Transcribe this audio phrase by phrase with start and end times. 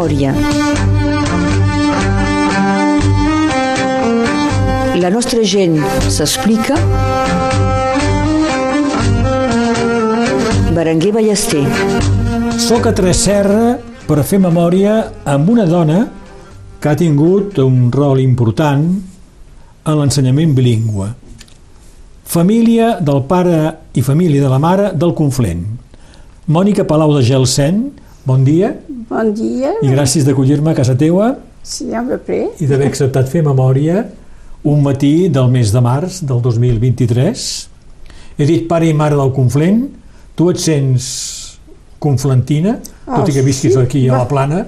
[0.00, 0.32] memòria.
[4.96, 5.76] La nostra gent
[6.08, 6.76] s'explica.
[10.72, 11.64] Berenguer Ballester.
[12.56, 13.76] Soc a Tres Serra
[14.06, 14.96] per fer memòria
[15.28, 16.06] amb una dona
[16.80, 18.86] que ha tingut un rol important
[19.84, 21.10] en l'ensenyament bilingüe.
[22.24, 25.66] Família del pare i família de la mare del Conflent.
[26.48, 27.90] Mònica Palau de Gelsen,
[28.24, 28.72] bon dia
[29.10, 29.72] Bon dia.
[29.82, 31.32] i gràcies d'acollir-me a casa teua
[31.66, 34.04] Sí, un peu i d'haver acceptat fer memòria
[34.64, 37.42] un matí del mes de març del 2023.
[38.38, 39.82] He dit pare i mare del Conflent,
[40.36, 41.06] tu et sents
[42.00, 42.78] conflentina,
[43.08, 43.80] tot i que visquis sí?
[43.80, 44.64] aquí a la plana,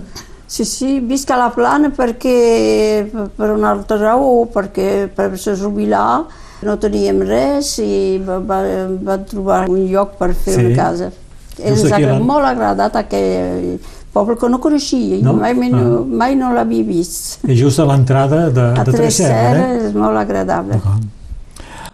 [0.53, 3.07] Sí, sí, visc a la plana perquè,
[3.39, 6.27] per una altra raó, perquè per se jubilar
[6.69, 8.59] no teníem res i va, va,
[9.01, 10.67] va trobar un lloc per fer Sí.
[10.67, 11.09] una casa.
[11.57, 13.79] Ens ha a molt agradat aquell
[14.13, 15.33] poble que no coneixia, No?
[15.33, 15.41] no?
[15.41, 16.05] mai, mai, no, Ah.
[16.07, 17.39] mai no l'havia vist.
[17.49, 19.59] és just a l'entrada de, A de Tres Serra.
[19.59, 19.87] Eh?
[19.89, 20.81] és molt agradable.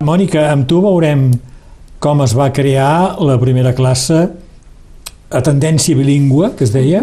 [0.01, 1.33] Mònica, amb tu veurem
[1.99, 4.29] com es va crear la primera classe
[5.31, 7.03] a tendència bilingüe, que es deia,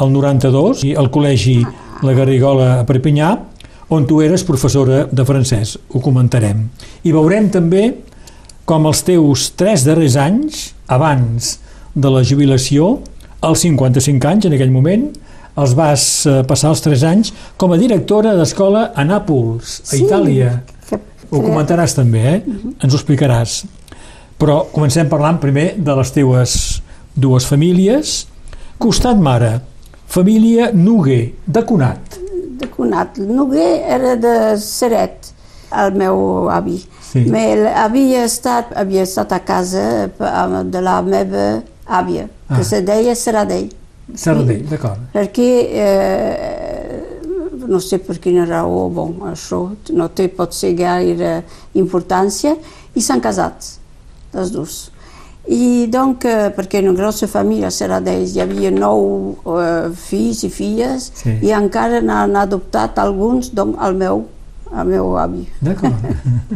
[0.00, 1.60] el 92, i al col·legi
[2.02, 3.28] La Garrigola a Perpinyà,
[3.92, 6.64] on tu eres professora de francès, ho comentarem.
[7.04, 7.98] I veurem també
[8.64, 11.58] com els teus tres darrers anys, abans
[11.94, 13.00] de la jubilació,
[13.42, 15.08] als 55 anys en aquell moment,
[15.58, 20.04] els vas eh, passar els 3 anys com a directora d'escola a Nàpols, a Sí.
[20.06, 20.60] Itàlia.
[21.32, 22.42] Ho comentaràs també, eh?
[22.84, 23.62] Ens ho explicaràs.
[24.38, 26.54] Però comencem parlant primer de les teues
[27.16, 28.26] dues famílies.
[28.78, 29.60] Costat mare,
[30.06, 32.18] família Noguer, de Conat.
[32.62, 33.16] de Conat.
[33.18, 35.32] Noguer era de Seret,
[35.72, 36.76] el meu avi.
[37.12, 37.24] Sí.
[37.32, 42.64] Però havia estat, havia estat a casa eh, de la meva àvia, que Ah.
[42.64, 43.70] se deia Seradell.
[44.14, 44.98] Sardell, d'acord.
[45.14, 47.02] Perquè, eh,
[47.66, 51.42] no sé per quina raó, bon, això no té potser gaire
[51.74, 52.56] importància,
[52.94, 53.54] i s'han casat,
[54.34, 54.90] les dues.
[55.48, 60.44] I donc, eh, perquè en una grossa família a Seradell hi havia nou eh, fills
[60.44, 61.38] i filles, Sí.
[61.42, 64.26] i encara n'han adoptat alguns, donc el meu,
[64.78, 65.48] el meu avi.
[65.60, 65.94] D'acord.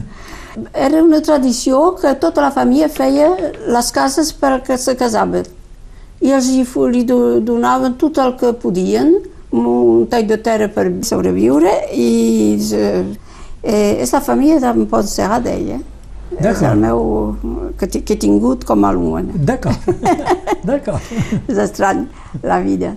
[0.73, 3.33] Era una tradició que tota la família feia
[3.67, 5.45] les cases perquè se casaven.
[6.21, 6.63] I els hi
[6.93, 9.15] li do- donaven tot el que podien,
[9.53, 13.05] un tall de terra per sobreviure, i eh,
[13.63, 15.79] eh, és la família d'en Pontserrat, deia.
[16.37, 16.73] És D'acord.
[16.73, 19.33] el meu, que, que he tingut com a alumne.
[19.37, 19.77] D'acord.
[20.67, 21.01] D'acord.
[21.47, 22.07] És estrany,
[22.43, 22.95] la vida.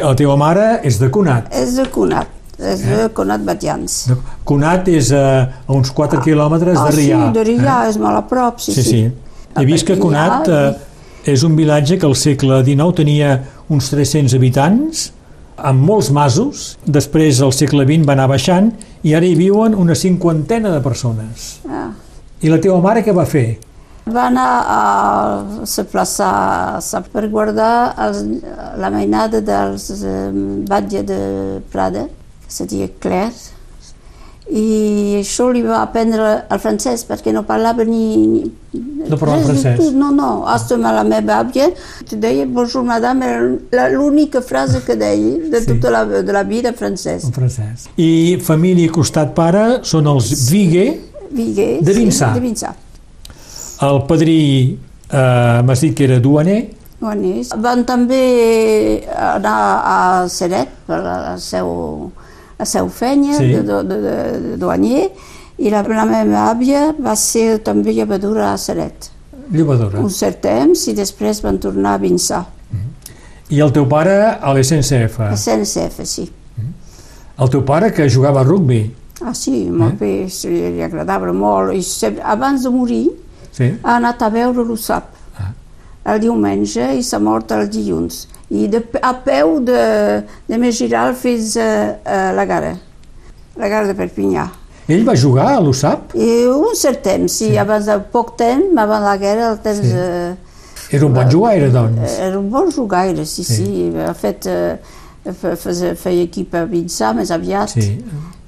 [0.00, 1.52] La teva mare és de Conat.
[1.54, 2.26] És de Conat,
[2.58, 4.08] és de Conat Batians.
[4.44, 5.22] Conat és a,
[5.68, 7.20] a uns 4 quilòmetres Ah, de Rià.
[7.28, 7.92] sí, de Rià, eh?
[7.92, 9.04] és molt a prop, sí, Sí, sí.
[9.54, 10.74] He vist que Rià, Conat eh,
[11.24, 13.34] és un vilatge que al segle XIX tenia
[13.72, 15.06] uns 300 habitants,
[15.56, 18.72] amb molts masos, després al segle XX va anar baixant
[19.06, 21.60] i ara hi viuen una cinquantena de persones.
[21.68, 21.92] Ah.
[22.44, 23.46] I la teva mare què va fer?
[24.04, 24.80] Va anar a
[25.88, 28.20] plaçar sap, per guardar els,
[28.76, 30.28] la mainada dels eh,
[30.68, 31.20] batlle de
[31.72, 32.04] Prada,
[32.44, 33.53] que se deia Claire,
[34.52, 38.42] i això li va aprendre el francès perquè no parlava ni...
[38.74, 39.78] ni No parlava francès?
[39.78, 39.94] tot.
[39.96, 41.70] No, no, hasta la meva àvia
[42.08, 43.24] te deia bonjour madame,
[43.72, 45.66] era l'única frase que deia de Sí.
[45.72, 47.24] tota la, de la vida francès.
[47.24, 47.88] En francès.
[47.96, 51.00] I família costat pare són els Viguer,
[51.30, 52.32] Viguer, De Vinçà.
[52.34, 52.74] Sí, de Vinçà.
[53.82, 54.78] el padrí
[55.10, 56.66] eh, m'has dit que era duaner,
[57.00, 57.50] Bonis.
[57.60, 62.10] Van també anar a Seret per la seu,
[62.58, 63.48] la seu fenya Sí.
[63.52, 63.98] de, de, de,
[64.50, 65.10] de douanier
[65.58, 69.10] i la, la meva àvia va ser també llevadora a Seret
[69.52, 70.00] llevadora.
[70.00, 72.44] un cert temps i després van tornar a Vinçà,
[73.50, 75.20] I el teu pare a l'SNCF.
[75.20, 76.30] a CNCF, sí.
[77.38, 78.94] El teu pare que jugava a rugby.
[79.22, 79.96] Ah, sí, molt Eh?
[80.00, 81.74] bé, sí, li agradava molt.
[81.74, 83.10] I sempre, abans de morir
[83.52, 83.68] Sí.
[83.82, 85.04] ha anat a veure l'USAP
[85.38, 85.52] Ah.
[86.14, 88.28] el diumenge i s'ha mort el dilluns.
[88.54, 89.80] I de, a peu de,
[90.48, 91.68] de més Giral fins a,
[92.06, 92.74] a la gara,
[93.58, 94.44] la gara de Perpinyà.
[94.86, 96.12] Ell va jugar a l'USAP?
[96.14, 97.56] Un cert temps, sí, Sí.
[97.58, 99.80] abans de poc temps, abans de la guerra, el temps...
[99.80, 99.94] Sí.
[99.96, 100.34] Eh,
[100.94, 102.18] Era un bon jugaire, doncs.
[102.20, 103.54] era un bon jugaire, sí, Sí.
[103.56, 103.64] sí.
[103.64, 103.98] sí.
[104.06, 104.76] Ha fet, eh,
[105.32, 107.96] fe- feia, feia equip a Vinçà més aviat, Sí.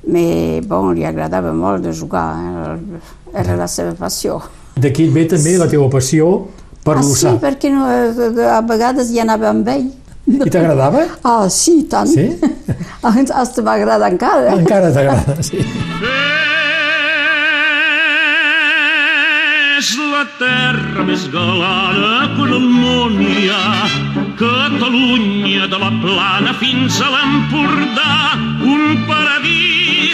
[0.06, 3.00] però bon, li agradava molt de jugar, eh?
[3.40, 4.36] era la seva passió.
[4.76, 6.28] D'aquí et ve també la teva passió
[6.86, 9.88] per ah, sí, perquè no, eh, a vegades hi anava amb ell.
[10.26, 11.04] I t'agradava?
[11.26, 12.10] Ah, sí, tant.
[12.10, 12.30] Sí?
[13.40, 14.54] Hasta m'agrada encara.
[14.58, 15.62] Encara t'agrada, sí.
[19.76, 23.90] és la terra més galada que en el món hi ha.
[24.40, 28.14] Catalunya de la plana fins a l'Empordà,
[28.72, 29.04] un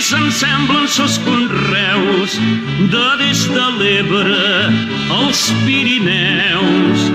[0.03, 2.39] paradís en semblen ses conreus,
[2.91, 4.73] de des de l'Ebre
[5.11, 7.11] als Pirineus.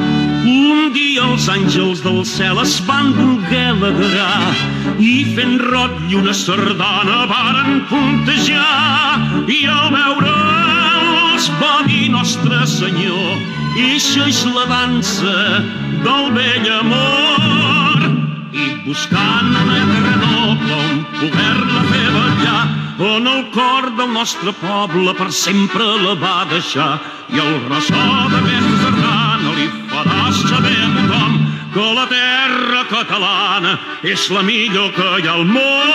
[0.45, 4.54] Un dia els àngels del cel es van voler alegrar
[5.00, 13.36] i fent rot i una sardana varen puntejar i al veure'ls va dir Nostre Senyor
[13.78, 15.62] Eixa és la dansa
[16.06, 18.10] del vell amor
[18.54, 25.13] i buscant una terra noble on poder-la fer ballar on el cor del nostre poble
[25.13, 26.97] per sempre la va deixar
[27.29, 31.35] i el ressò d'aquesta sardana li farà saber a tothom
[31.75, 35.91] que la terra catalana és la millor que hi ha al món.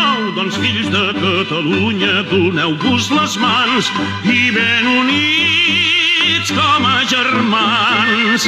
[0.00, 3.92] Au, doncs, fills de Catalunya, doneu-vos les mans
[4.28, 6.07] i ben units
[6.52, 8.44] com a germans.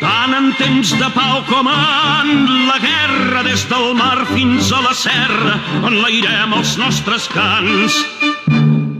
[0.00, 2.30] Tant en temps de pau com en
[2.66, 5.54] la guerra, des del mar fins a la serra,
[5.86, 7.98] enlairem els nostres cants.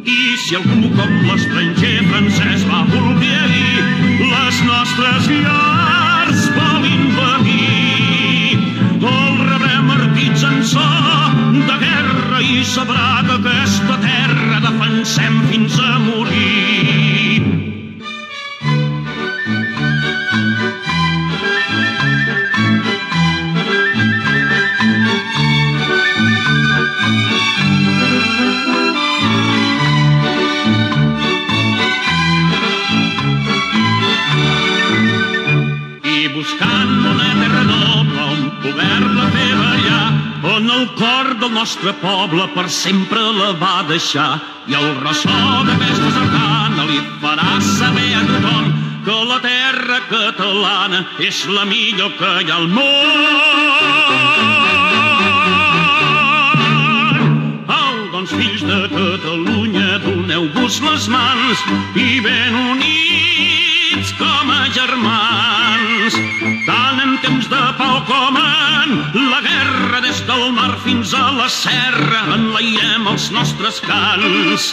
[0.05, 3.85] I si algú com l'estranger francès va voler ahir,
[4.21, 8.59] les nostres llars vol invadir.
[9.01, 10.89] El rebrem artits en so
[11.51, 13.80] de guerra i sabrà que aquesta
[41.71, 48.09] nostre poble per sempre la va deixar i el ressò d'aquesta sardana li farà saber
[48.19, 48.73] a tothom
[49.05, 52.83] que la terra catalana és la millor que hi ha al món.
[57.77, 61.59] Au, doncs, fills de Catalunya, doneu-vos les mans
[61.95, 66.19] i ben units com a germans.
[66.67, 68.93] Tant en temps de pau com en
[69.31, 74.71] la guerra, des del mar fins a la serra, enlairem els nostres cants.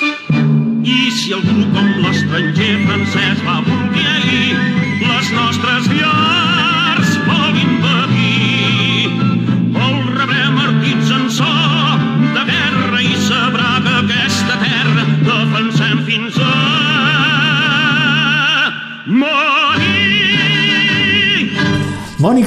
[0.87, 3.26] I si algú com l'estranger francès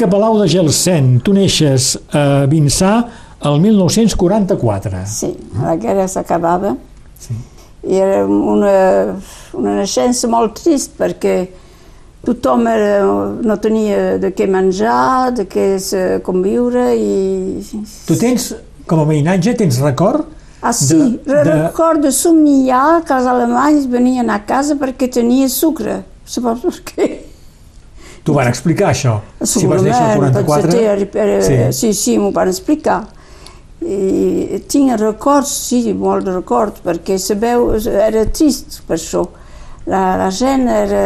[0.00, 3.02] Mònica Palau de Gelsen, tu neixes a Vinçà
[3.44, 5.02] el 1944.
[5.05, 5.29] Sí,
[5.61, 6.70] la guerra s'acabava.
[7.20, 7.37] Sí.
[7.85, 8.73] I era una,
[9.52, 11.35] una naixença molt trist perquè
[12.25, 13.05] tothom era,
[13.44, 17.61] no tenia de què menjar, de què se conviure i...
[18.08, 18.55] Tu tens,
[18.88, 20.25] com a veïnatge, tens record?
[20.62, 20.96] Ah, sí,
[21.26, 21.58] de, de...
[21.67, 26.06] recordo somiar que els alemanys venien a casa perquè tenia sucre.
[26.25, 27.17] Saps per què?
[28.25, 29.17] T'ho van explicar, això?
[29.40, 30.76] Si vas néixer el 44...
[30.81, 33.00] Era, sí, sí, sí m'ho van explicar.
[33.81, 39.24] I tinc records, sí, molt de records, perquè sabeu, era trist per això.
[39.89, 41.05] La, la gent era,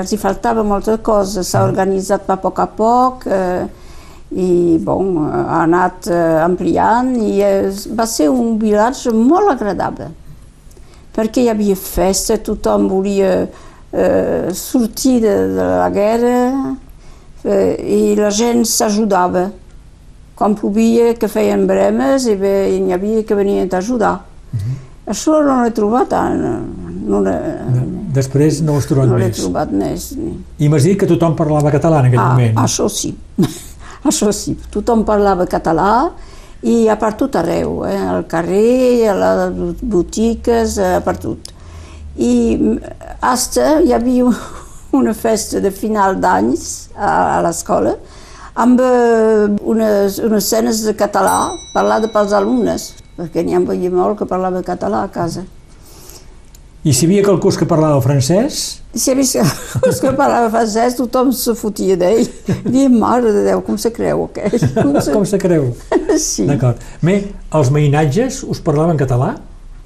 [0.00, 3.66] els hi faltava molta cosa, s'ha organitzat a poc a poc eh,
[4.40, 10.08] i bon, ha anat eh, ampliant i eh, va ser un vilatge molt agradable
[11.18, 13.67] perquè hi havia festa, tothom volia eh,
[14.54, 16.40] sortir de, de la guerra
[17.44, 19.48] eh, i la gent s'ajudava
[20.38, 24.20] quan plovia, que feien bremes i bé, hi havia que venien a ajudar.
[24.52, 24.76] Uh -huh.
[25.10, 26.42] Això no l'he trobat tant.
[27.08, 27.22] No
[28.12, 29.22] Després no ho has trobat no més.
[29.22, 30.14] No l'he trobat més.
[30.58, 32.56] I m'has dit que tothom parlava català en aquell ah, moment.
[32.56, 33.14] Això sí,
[34.10, 34.56] això sí.
[34.70, 36.10] Tothom parlava català
[36.62, 37.96] i a per tot arreu, eh?
[37.96, 41.52] al carrer, a les botigues, a per tot.
[42.18, 42.32] I
[43.22, 44.30] hasta hi havia
[44.92, 47.96] una festa de final d'anys a, a l'escola
[48.58, 54.64] amb unes, unes escenes de català parlada pels alumnes, perquè n'hi havia molt que parlava
[54.66, 55.44] català a casa.
[56.86, 58.58] I si hi havia qualcú que parlava francès?
[58.94, 59.44] Si hi havia
[59.82, 62.26] qualcú que parlava francès, tothom se fotia d'ell.
[62.66, 64.54] Diem, mare de Déu, com se creu aquell?
[64.74, 65.72] Com se, com se creu?
[66.18, 66.48] Sí.
[66.48, 66.80] D'acord.
[67.04, 67.12] Bé,
[67.54, 69.36] els veïnatges us parlaven català?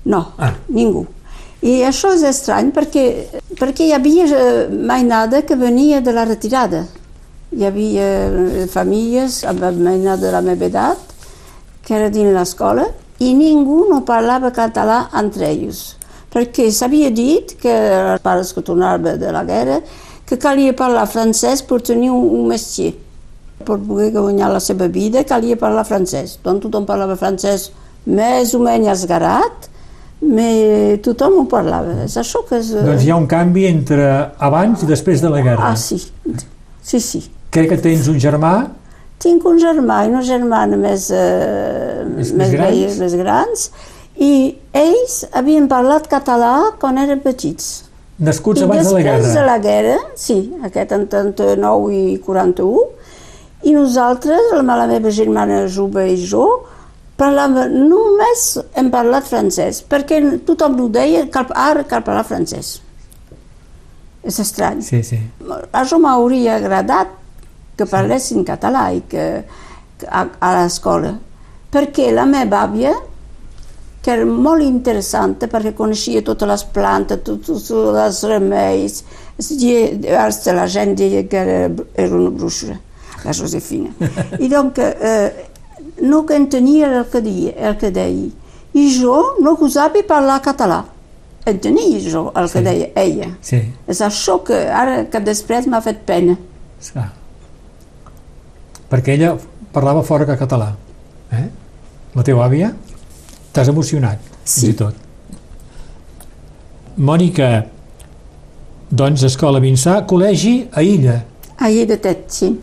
[0.09, 0.55] No, ah.
[0.73, 1.03] ningú.
[1.63, 3.05] I això és estrany perquè,
[3.59, 6.83] perquè hi havia mainada que venia de la retirada.
[7.55, 11.13] Hi havia famílies amb mainada de la meva edat
[11.83, 12.87] que era dins l'escola
[13.23, 15.83] i ningú no parlava català entre ells,
[16.33, 19.81] perquè s'havia dit que els pares que tornaven de la guerra
[20.27, 22.95] que calia parlar francès per tenir un, un mestier,
[23.63, 26.39] per poder guanyar la seva vida calia parlar francès.
[26.43, 27.69] Doncs tothom parlava francès
[28.07, 29.69] més o menys esgarat,
[30.23, 31.97] però tothom ho parlava.
[32.07, 32.71] És això que és...
[32.77, 34.07] Doncs hi ha un canvi entre
[34.39, 35.73] abans i després de la guerra.
[35.73, 35.99] Ah, sí.
[36.83, 37.25] Sí, sí.
[37.53, 38.55] Crec que tens un germà
[39.23, 42.65] tinc un germà i una germana més, eh, Més- més, grans?
[42.73, 43.69] velles, més grans,
[44.19, 44.31] i
[44.75, 47.85] ells havien parlat català quan eren petits.
[48.19, 49.35] nascuts I abans de la després guerra.
[49.37, 52.83] de la guerra, sí, aquest en 39 i 41,
[53.63, 56.45] i nosaltres, la la meva germana jove i jo,
[57.21, 58.47] parlàvem, només
[58.79, 62.79] hem parlat francès, perquè tothom ho deia, cal, ara cal parlar francès.
[64.23, 64.83] És estrany.
[64.87, 65.19] Sí, sí.
[65.75, 67.19] Això m'hauria agradat
[67.77, 69.27] que parlessin català i que,
[69.99, 71.17] que a, a l'escola,
[71.73, 72.93] perquè la meva àvia,
[74.03, 79.03] que era molt interessant perquè coneixia totes les plantes, tots, els remeis,
[79.39, 82.79] els de la gent deia que era, era una bruixa,
[83.23, 83.95] la Josefina.
[84.45, 85.52] I doncs eh,
[86.03, 88.31] no que entenia el que, deia, el que deia.
[88.75, 90.83] I jo no gosava parlar català.
[91.47, 92.65] Entenia jo el que Sí.
[92.65, 93.29] deia ella.
[93.41, 96.37] Sí, És això que ara que després m'ha fet pena.
[96.81, 97.13] esclar.
[98.91, 99.37] Perquè ella
[99.73, 100.75] parlava fora que català.
[101.33, 101.49] Eh?
[102.15, 102.73] La teva àvia?
[103.53, 104.61] T'has emocionat, Sí.
[104.61, 104.95] fins i tot.
[106.99, 107.67] Mònica,
[108.91, 111.25] doncs, Escola Vinçà, col·legi a Illa.
[111.59, 112.61] Ahir de tet, sí.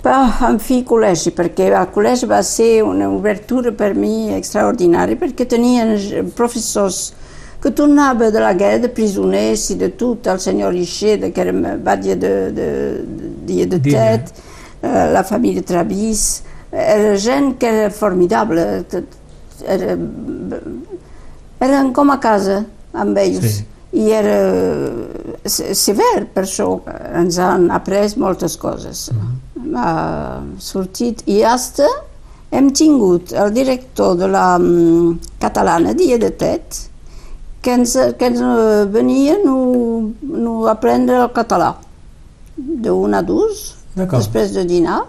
[0.00, 5.44] Però, en fi, col·legi, perquè el col·legi va ser una obertura per mi extraordinària, perquè
[5.46, 7.10] tenien eh, professors
[7.60, 11.52] que tornaven de la guerra, de prisoners i de tot, el senyor Ixer, que era
[11.76, 12.68] batlle de, de,
[13.44, 14.32] de, de tet,
[14.80, 16.42] eh, la família Travís,
[16.72, 19.18] era gent que era formidable, tot-
[19.68, 19.92] era,
[21.60, 22.62] eren com a casa
[22.96, 23.44] amb ells.
[23.58, 23.66] Sí.
[24.00, 24.34] I era
[25.50, 26.68] se- sever, per això
[27.18, 29.08] ens han après moltes coses.
[29.76, 31.86] Ha sortit i hasta
[32.50, 36.80] hem tingut el director de la mm, catalana, Dia de Tet,
[37.62, 41.74] que ens, que ens eh, venia no, no aprendre el català.
[42.56, 43.62] D'un a dos,
[43.96, 45.04] després de dinar,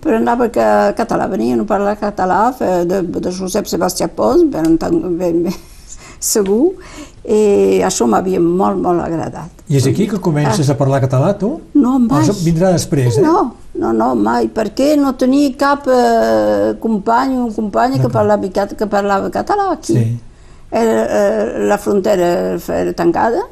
[0.00, 0.66] però anava que
[0.98, 5.56] català, venia a parlar català de, de Josep Sebastià Pons, ben, ben, ben
[6.24, 6.74] segur,
[7.24, 9.62] i això m'havia molt, molt agradat.
[9.68, 11.54] I és aquí que comences a parlar català, tu?
[11.72, 12.20] No, mai.
[12.20, 13.24] Això vindrà després, eh?
[13.24, 18.88] No, no, no, mai, perquè no tenia cap eh, company o companya que parlava, que
[18.92, 19.96] parlava català aquí.
[19.96, 20.04] Sí.
[20.74, 23.44] Era, eh, la frontera era tancada,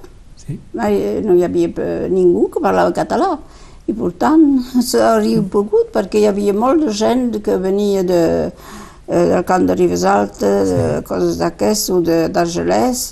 [0.43, 0.59] Sí.
[0.59, 3.39] eh, no hi havia eh, ningú que parlava català.
[3.87, 4.43] I per tant,
[4.91, 9.75] s'hauria pogut, perquè hi havia molt de gent que venia de, eh, del camp de
[9.77, 13.03] Ribes Altes, de coses d'aquestes, o de- d'Argelès,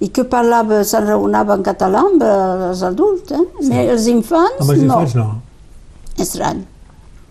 [0.00, 3.44] i que parlava, s'enraonava en català amb els adults, eh?
[3.60, 3.72] Sí.
[3.72, 5.28] els infants, Amb els infants no.
[6.18, 6.64] Estrany.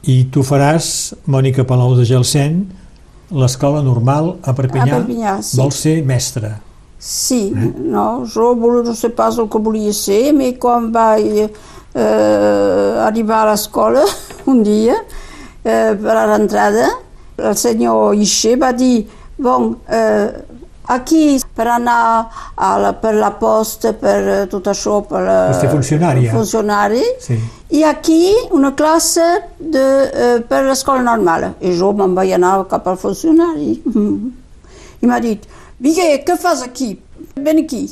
[0.04, 2.66] I tu faràs, Mònica Palau de Gelsen,
[3.32, 4.84] l'escola normal a Perpinyà.
[4.98, 5.58] A Perpinyà, sí.
[5.58, 6.60] Vols ser mestra.
[7.00, 11.50] Sí, no, jo vol- no sé pas el que volia ser, però quan vaig
[11.96, 14.04] eh, arribar a l'escola
[14.52, 14.96] un dia,
[15.64, 16.88] eh, per a l'entrada,
[17.38, 19.06] el senyor Ixer va dir,
[19.38, 20.28] bon, eh,
[20.94, 25.60] aquí per anar a la, per la posta, per eh, tot això, per, la, Per
[25.62, 26.32] ser funcionària.
[26.34, 27.38] funcionari, Sí.
[27.72, 29.24] i aquí una classe
[29.60, 31.54] de, eh, per l'escola normal.
[31.62, 33.82] I jo me'n vaig anar cap al funcionari.
[35.02, 35.48] I m'ha dit,
[35.80, 36.98] Miguel, què fas aquí?
[37.36, 37.88] Ven aquí.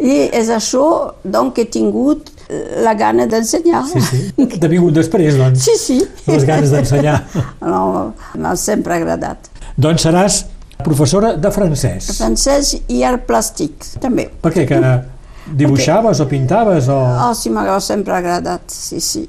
[0.00, 0.84] I és això
[1.22, 2.39] doncs, que he tingut eh,
[2.84, 3.82] la gana d'ensenyar.
[3.92, 4.20] Sí, sí.
[4.58, 5.76] T'ha vingut després, doncs, sí.
[5.78, 5.98] sí.
[6.30, 7.20] les ganes d'ensenyar.
[7.70, 9.50] No, M'ha sempre agradat.
[9.76, 10.42] doncs seràs
[10.84, 12.10] professora de francès.
[12.18, 14.28] Francès i art plàstic, també.
[14.42, 14.66] Per què?
[14.68, 14.80] Que
[15.56, 16.96] dibuixaves o pintaves o...
[17.28, 19.24] Oh, sí, m'ha sempre agradat, sí, sí.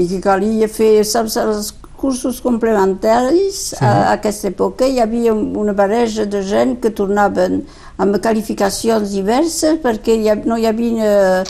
[0.00, 3.76] I que calia fer, saps, els cursos complementaris Sí.
[3.82, 7.64] a, a aquesta època hi havia una barreja de gent que tornaven
[7.98, 11.42] amb qualificacions diverses perquè hi ha, no hi havia eh,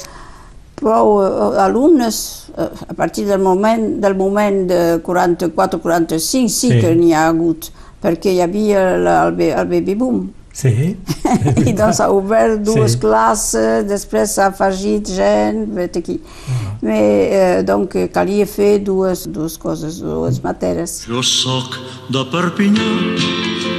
[0.80, 2.20] prou eh, alumnes
[2.56, 6.80] eh, a partir del moment, del moment de 44-45 sí, Sí.
[6.80, 7.70] que n'hi ha hagut
[8.02, 9.04] perquè hi havia el,
[9.36, 10.96] ba- el baby boom Sí.
[11.70, 12.98] i doncs s'ha obert dues Sí.
[13.04, 16.16] classes, després s'ha afegit gent, vet aquí.
[16.82, 21.04] Mais, eh, donc calia fer dues, dues coses, dues matèries.
[21.06, 21.78] Jo sóc
[22.10, 22.90] de Perpinyà,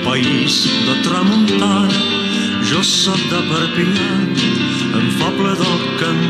[0.07, 1.99] país de tramuntana.
[2.71, 4.09] Jo sóc de Perpinyà,
[5.01, 6.28] em fa pledor cantar.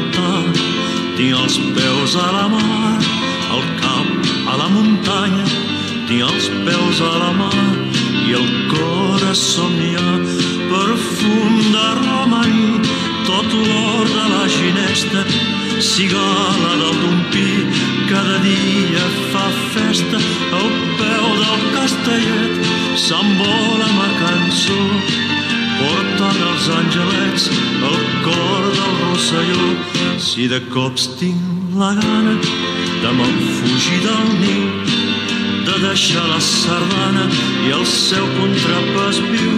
[1.20, 2.94] Tinc els peus a la mar,
[3.52, 5.48] el cap a la muntanya.
[6.08, 7.50] tinc els pèls a la mà
[8.30, 10.16] i el cor a somniar
[10.72, 12.80] perfum de romaní
[13.28, 15.26] tot l'or de la ginesta
[15.92, 17.52] cigala del dompí
[18.10, 19.46] cada dia fa
[19.76, 20.24] festa.
[20.62, 20.72] Al
[21.02, 22.56] peu del castellet
[22.96, 24.82] s'envola ma cançó
[25.80, 27.50] porten els angelets
[27.90, 29.70] el cor del Rosselló.
[30.20, 32.36] Si de cops tinc la gana
[33.04, 34.66] de me'n fugir del niu
[35.68, 37.26] de deixar la sardana
[37.68, 39.56] i el seu contrapàs viu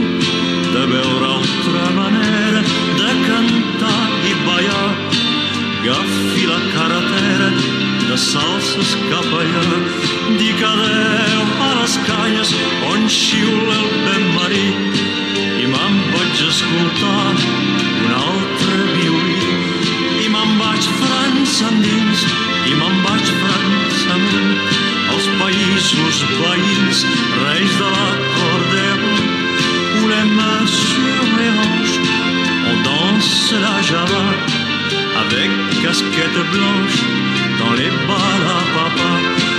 [0.75, 2.62] de veure altra manera
[3.00, 4.00] de cantar
[4.30, 4.92] i ballar
[5.82, 7.50] agafi la carretera
[8.10, 9.66] de salses cap allà.
[10.38, 12.54] Dic adeu a les canyes
[12.92, 14.90] on xiula el vent vaig
[16.62, 17.36] escoltar
[18.06, 19.51] un altre violí.
[20.22, 22.25] I me'n vaig França endins
[22.70, 24.80] i me'n vaig França amunt.
[25.12, 27.06] Els països veïns
[27.44, 28.91] reis de l'acordeó
[30.38, 32.00] mains sur les hanches
[32.70, 34.24] on danse la java
[35.24, 35.50] avec
[35.82, 37.00] casquette blanche
[37.60, 39.50] dans les bals à papa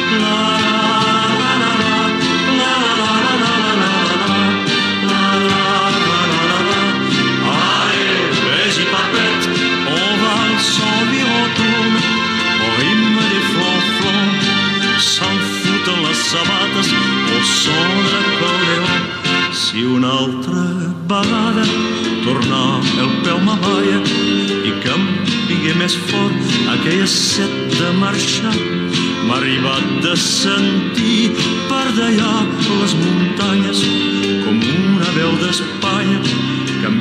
[16.32, 16.88] sabates
[17.62, 18.86] son de l'acordeó
[19.52, 20.62] si una altra
[21.10, 21.64] vegada
[22.24, 23.98] tornar el peu m'avaia
[24.68, 25.04] i que em
[25.48, 28.54] vingué més fort aquella set de marxar
[29.26, 31.20] m'ha arribat de sentir
[31.68, 32.32] per d'allà
[32.80, 33.84] les muntanyes
[34.46, 36.51] com una veu d'Espanya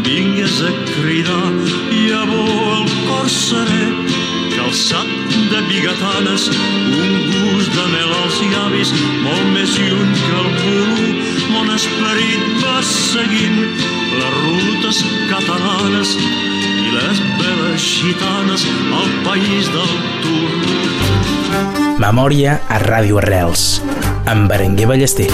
[0.05, 1.51] vingués a cridar
[1.93, 3.86] i a el cor serè
[4.55, 5.10] calçat
[5.51, 8.93] de bigatanes un gust de mel als llavis
[9.24, 11.20] molt més lluny que el volum
[11.53, 13.60] mon esperit va seguint
[14.22, 18.66] les rutes catalanes i les veles gitanes
[19.01, 20.81] al país del turó.
[22.01, 23.81] Memòria a Ràdio Arrels,
[24.25, 25.29] amb Berenguer Ballester.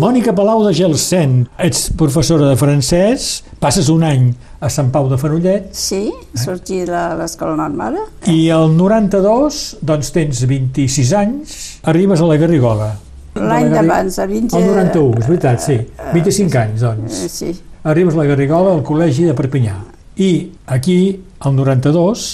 [0.00, 4.30] Mònica Palau de Gelsen, ets professora de francès, passes un any
[4.62, 6.06] a Sant Pau de Fenollet Sí,
[6.38, 7.98] sortí de l'escola normal.
[8.30, 12.92] i el 92, doncs tens 26 anys, arribes a la Garrigola.
[13.36, 14.56] L'any d'abans, el 20...
[14.56, 15.78] El 91, és veritat, sí.
[16.14, 17.20] 25 anys, doncs.
[17.24, 17.52] Eh, Sí,
[17.82, 19.74] Arribes a la Garrigola al col·legi de Perpinyà.
[20.22, 22.26] I aquí, el 92,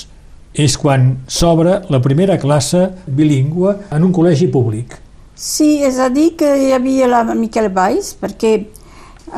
[0.58, 4.98] és quan s'obre la primera classe bilingüe en un col·legi públic.
[5.38, 8.56] Sí, és a dir que hi havia la Miquel Valls, perquè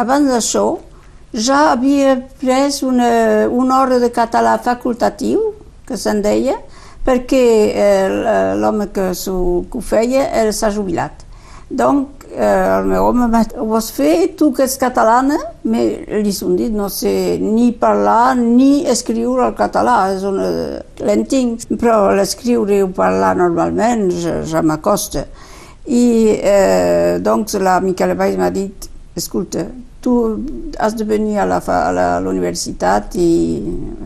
[0.01, 0.65] abans d'això
[1.47, 3.11] ja havia pres una,
[3.53, 5.43] una hora de català facultatiu,
[5.87, 6.57] que se'n deia,
[7.05, 7.43] perquè
[7.75, 11.27] eh, l'home que, que ho feia era- s'ha jubilat.
[11.69, 13.29] Donc, eh, el meu home
[13.61, 15.37] ho vols fer, tu que ets catalana,
[15.69, 20.49] mais li son dit, no sé ni parlar ni escriure el català, és una...
[21.05, 25.29] l'entenc, però l'escriure i parlar normalment ja, ja m'acosta.
[25.87, 29.65] I eh, doncs la Miquel Valls m'ha dit, escolta,
[30.01, 30.13] tu
[30.79, 32.21] has de venir a la a la-
[33.17, 33.61] i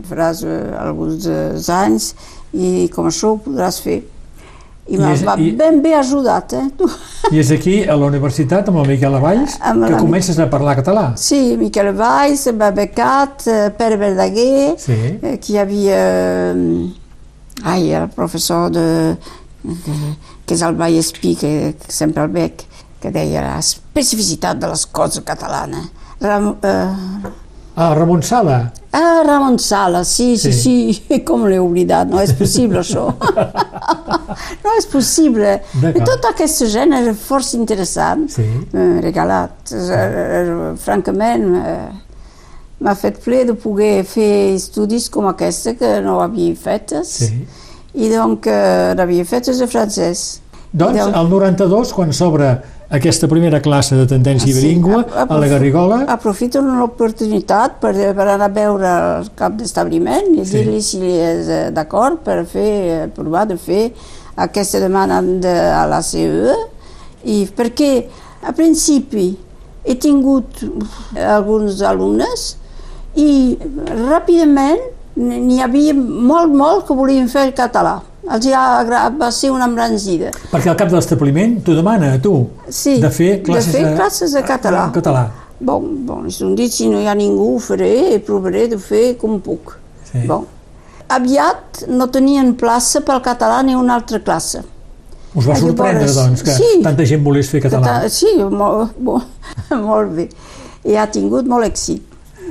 [0.09, 2.13] faràs eh, alguns eh, anys
[2.53, 4.01] i com això ho podràs fer.
[4.87, 6.65] I I va ben bé ajudat, eh?
[6.77, 6.87] Tu.
[7.33, 10.45] I és aquí, a la universitat, amb el Miquel Valls, Amb que la- comences a
[10.49, 11.07] parlar català.
[11.17, 14.93] Sí, Miquel Valls, m'ha becat, eh, Pere Verdaguer, Sí.
[15.21, 15.97] eh, qui havia...
[16.53, 16.91] eh,
[17.63, 19.15] Ai, el professor de...
[19.63, 19.91] que,
[20.45, 22.65] que és el Vallespí, que, que sempre el veig,
[23.01, 25.89] que deia la especificitat de les coses catalanes.
[26.21, 27.33] Ram, eh,
[27.77, 28.71] Ah, Ramon Sala.
[28.93, 30.93] ah, Ramon Sala, sí, sí, Sí.
[31.09, 33.09] sí, com l'he oblidat, no és possible això.
[34.63, 35.57] no és possible.
[35.83, 38.45] I tot aquest gènere força interessant, Sí.
[38.71, 39.73] m'ha regalat.
[39.73, 41.91] Eh, eh, Francament, eh,
[42.79, 47.07] m'ha fet ple de poder fer estudis com aquesta que no havia fetes.
[47.25, 47.45] Sí.
[47.95, 50.41] I doncs eh, n'havia fetes de francès.
[50.75, 52.49] Doncs, doncs- el 92, quan s'obre
[52.95, 58.27] aquesta primera classe de tendència Sí, bilingüe a- a la Garrigola, Aprofito l'oportunitat per, per
[58.27, 60.57] anar a veure el cap d'establiment i Sí.
[60.57, 62.73] dir-li si és eh, d'acord per fer,
[63.05, 63.93] eh, provar de fer
[64.35, 66.53] aquesta demanda de, a la CE
[67.23, 68.05] i perquè
[68.43, 69.37] a principi
[69.85, 70.45] he tingut
[71.15, 72.57] alguns alumnes
[73.15, 73.57] i
[74.09, 74.81] ràpidament
[75.15, 78.01] n'hi havia molt, molt que volien fer el català.
[78.25, 80.31] Els agradat, va ser una embranzida.
[80.51, 83.95] perquè al cap de l'establiment t'ho demana a tu Sí, de fer classes de, fer
[83.95, 84.87] classes de català.
[84.87, 85.27] En català.
[85.59, 89.15] Bon, bon, és un dit, si no hi ha ningú, ho faré provaré de fer
[89.21, 89.75] com puc.
[90.11, 90.25] Sí.
[90.27, 90.43] Bon.
[91.07, 94.63] Aviat no tenien plaça pel català ni una altra classe.
[95.35, 96.81] Us va sorprendre, Llavors, doncs, que sí.
[96.81, 98.01] tanta gent volés fer català.
[98.01, 99.25] ta- Sí, molt, molt,
[99.71, 100.29] molt bé.
[100.85, 102.01] I ha tingut molt èxit.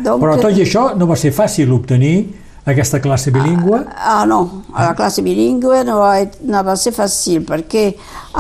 [0.04, 2.28] Donc, Però tot i això no va ser fàcil obtenir
[2.64, 3.82] aquesta classe bilingüe.
[3.96, 6.14] Ah, no, a la classe bilingüe no va,
[6.48, 7.90] no va ser fàcil perquè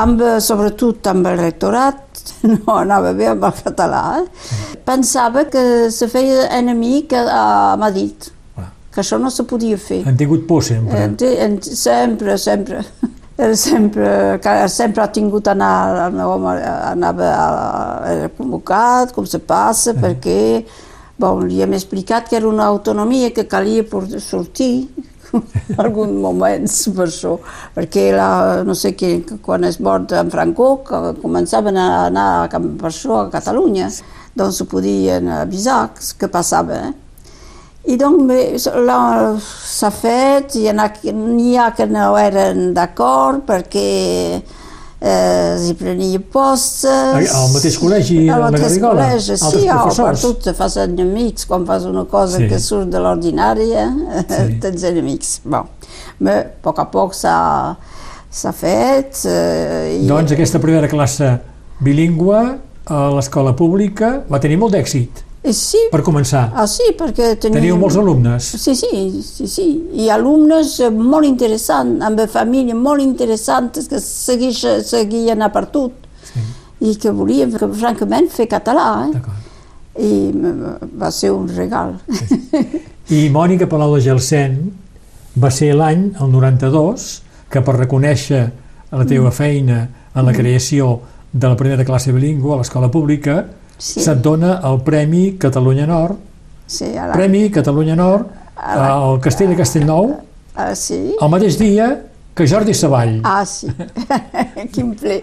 [0.00, 2.00] amb, sobretot amb el rectorat
[2.54, 4.04] no anava bé amb el català.
[4.22, 4.78] Eh?
[4.84, 8.68] Pensava que se feia enemic a, Madrid, Ah.
[8.94, 10.04] que això no se podia fer.
[10.06, 10.96] Han tingut por sempre.
[11.02, 12.84] En, en, sempre, sempre.
[13.36, 14.38] Era sempre,
[14.70, 20.62] sempre ha tingut anar, el meu home anava a, era convocat, com se passa, perquè
[21.18, 24.88] bon, li hem explicat que era una autonomia que calia per sortir
[25.34, 27.36] en alguns moments per això,
[27.74, 32.60] perquè la, no sé què, quan es mort en Franco, que començaven a anar a
[32.60, 33.90] per això a Catalunya,
[34.34, 36.92] doncs se podien avisar què passava, eh?
[37.84, 40.74] I doncs s'ha fet, hi ha,
[41.12, 43.90] n'hi ha que no eren d'acord perquè
[45.04, 47.28] eh, s'hi prenia postes...
[47.36, 49.08] Al mateix col·legi Al de mateix Garrigola?
[49.10, 52.48] col·legi, Altres sí, oh, per tu te fas enemics quan fas una cosa Sí.
[52.48, 53.86] que surt de l'ordinària,
[54.28, 54.58] Sí.
[54.64, 55.34] tens enemics.
[55.44, 55.68] Bon.
[56.18, 59.24] Però a poc a poc s'ha fet...
[59.26, 61.34] Eh, i- Doncs aquesta primera classe
[61.84, 62.40] bilingüe
[62.86, 66.46] a l'escola pública va tenir molt d'èxit, sí, per començar.
[66.54, 67.58] ah, sí, perquè tenim...
[67.58, 68.46] Teníeu molts alumnes.
[68.62, 69.66] Sí, sí, sí, sí.
[69.92, 76.08] I alumnes eh, molt interessants, amb famílies molt interessants que seguix, seguien a per tot
[76.24, 76.40] Sí,
[76.80, 78.86] i que volien, que, francament, fer català.
[79.08, 79.12] Eh?
[79.18, 79.50] d'acord.
[80.00, 81.98] I eh, va ser un regal.
[83.14, 84.56] I Mònica Palau de Gelsen
[85.36, 87.08] va ser l'any, el 92,
[87.52, 88.44] que per reconèixer
[88.94, 89.82] la teva feina
[90.14, 91.00] en la creació
[91.32, 93.42] de la primera classe bilingüe a l'escola pública,
[93.78, 94.00] Sí.
[94.00, 96.16] se't dona el Premi Catalunya Nord,
[96.66, 100.20] Sí, a la, Premi Catalunya Nord A la- al Castell de Castellnou,
[100.56, 101.14] ah, sí.
[101.20, 101.88] el mateix dia
[102.34, 103.20] que Jordi Savall.
[103.24, 103.68] Ah, sí.
[104.72, 105.22] Quin ple.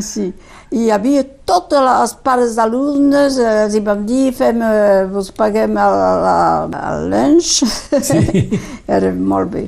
[0.00, 0.32] Sí.
[0.70, 5.32] I hi havia totes les pares d'alumnes, eh, els hi vam dir, fem, eh, vos
[5.34, 5.96] paguem el,
[6.30, 7.64] el, el lunch.
[8.00, 8.46] Sí.
[8.86, 9.64] Era molt bé.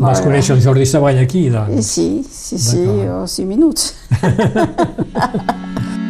[0.00, 1.86] Vas conèixer el Jordi Savall aquí, Eh, doncs.
[1.88, 3.94] Sí, sí, sí, o cinc minuts.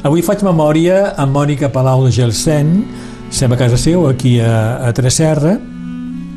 [0.00, 2.70] Avui faig memòria amb Mònica Palau de Gelsen,
[3.28, 5.58] sem a casa seu, aquí a, a Tresserra.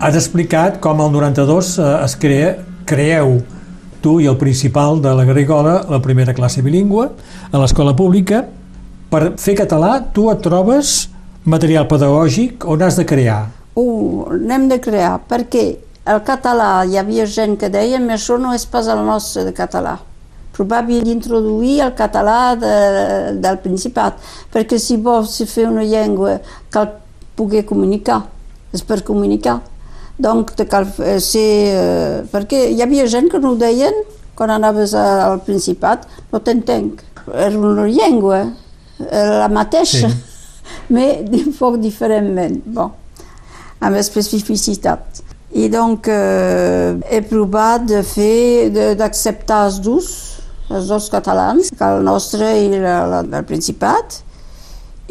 [0.03, 2.49] Has explicat com el 92 eh, es crea,
[2.83, 3.37] creeu
[4.03, 8.43] tu i el principal de la Garrigola la primera classe bilingüe a l'escola pública.
[9.07, 10.93] Per fer català, tu et trobes
[11.47, 13.45] material pedagògic on has de crear.
[13.79, 15.69] Uh, n'hem de crear, perquè
[16.03, 20.01] el català hi havia gent que deia això no és pas el nostre de català.
[20.53, 22.73] Probablement introduir el català de,
[23.41, 24.19] del Principat,
[24.53, 26.37] perquè si vols fer una llengua
[26.73, 26.91] cal
[27.37, 28.21] poder comunicar,
[28.73, 29.59] és per comunicar.
[30.17, 31.47] Donc, te cal eh, ser...
[31.73, 33.97] Eh, perquè hi havia gent que no ho deien
[34.37, 37.01] quan anaves al Principat, no t'entenc.
[37.33, 38.43] Era una llengua,
[39.09, 40.29] era la mateixa, Sí.
[40.93, 42.61] però un poc diferentment.
[42.65, 42.99] Bon.
[43.83, 45.21] amb especificitat.
[45.53, 50.07] I donc eh, he provat de fer, d'acceptar els dos,
[50.73, 54.21] els dos catalans, el nostre i el, el Principat,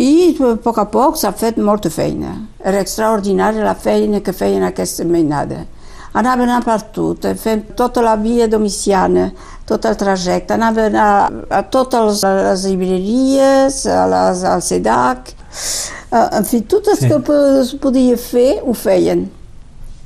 [0.01, 2.35] i a poc a poc s'ha fet molta feina.
[2.65, 5.67] Era extraordinària la feina que feien aquesta mainada.
[6.13, 9.31] Anaven a partut, fent tota la via domiciana,
[9.65, 11.09] tot el trajecte, anaven a,
[11.49, 15.33] a totes les, llibreries, a les, al SEDAC,
[16.13, 17.09] en fi, tot el Sí.
[17.09, 19.25] que es podia fer ho feien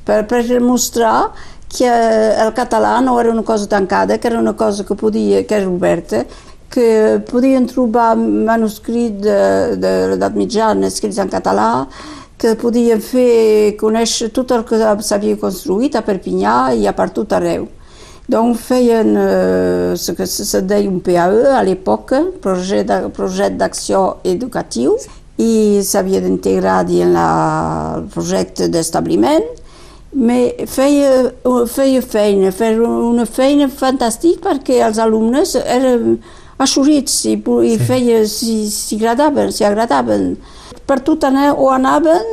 [0.07, 1.33] per, per demostrar
[1.77, 5.55] que el català no era una cosa tancada, que era una cosa que podia, que
[5.61, 6.25] era oberta,
[6.71, 11.87] que podien trobar manuscrits de, de l'edat mitjana escrits en català,
[12.37, 17.33] que podien fer conèixer tot el que s'havia construït a Perpinyà i a per tot
[17.33, 17.69] arreu.
[18.29, 24.97] Donc feien eh, ce que se se deia un PAE a l'època, projet d'acció educatiu,
[25.39, 29.45] i s'havia d'integrar dins la- el projecte d'establiment,
[30.13, 31.11] però feia,
[31.69, 36.19] feia feina, feia una feina fantàstica perquè els alumnes eren
[36.59, 40.37] assurits i, i feia, si, si agradaven, si agradaven.
[40.87, 42.25] Per tot anar, o anaven,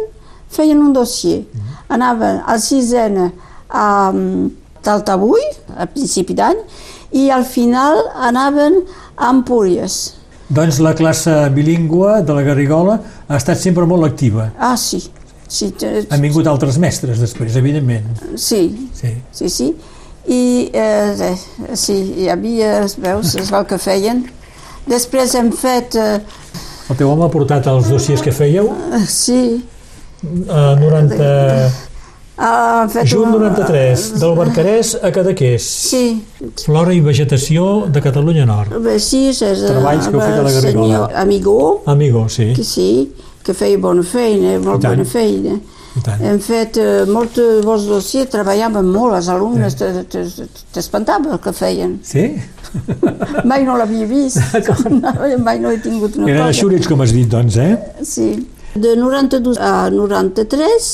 [0.53, 1.43] feien un dossier.
[1.91, 3.31] Anaven al sisena
[3.69, 4.51] a mm,
[4.83, 5.43] Taltabull,
[5.75, 6.59] a principi d'any,
[7.13, 8.81] i al final anaven
[9.17, 10.15] a Empúries.
[10.53, 14.51] Doncs la classe bilingüe de la Garrigola ha estat sempre molt activa.
[14.59, 15.01] Ah, sí.
[15.53, 18.07] Sí, te- Han vingut altres mestres després, evidentment.
[18.35, 19.11] sí, Sí.
[19.31, 19.67] sí, sí.
[20.25, 24.23] I eh, eh, sí, hi havia, veus, és el que feien.
[24.87, 26.19] Després hem fet, eh,
[26.89, 29.63] El teu home ha portat els dossiers que fèieu eh, sí,
[30.49, 31.71] a 90...
[32.37, 35.63] ah, fet Juny una- 93, del Barcarès a Cadaqués.
[35.91, 36.23] Sí,
[36.65, 38.73] Flora i vegetació de Catalunya Nord.
[38.83, 40.87] bé, sí, és Treballs que heu fet a la Garrigola.
[41.07, 42.53] senyor Amigó, Amigo, sí.
[42.55, 43.11] que sí,
[43.43, 45.57] que feia bona feina, molt bona feina.
[46.03, 46.21] Tant.
[46.25, 51.53] Hem fet eh, molt bons dossiers, treballàvem molt, els alumnes te- te- t'espantava el que
[51.53, 51.99] feien.
[52.03, 52.23] Sí?
[53.49, 54.39] Mai no l'havia vist,
[55.45, 56.49] mai no he tingut una Eren cosa.
[56.55, 57.75] eixurits, com has dit, doncs, eh?
[58.01, 58.31] Sí.
[58.73, 60.89] De 92 a 93,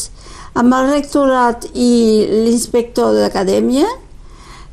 [0.60, 1.92] amb el rectorat i
[2.50, 3.88] l'inspector d'acadèmia,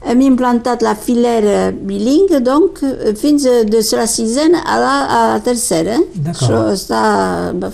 [0.06, 2.80] hem implantat la filera bilingue, donc,
[3.18, 5.98] fins a, de la sisena a la, a la tercera.
[6.32, 7.02] Això està,